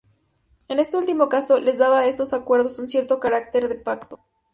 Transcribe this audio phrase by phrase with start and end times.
[0.67, 4.25] En este último caso, les daba a estos acuerdos un cierto carácter de pacto.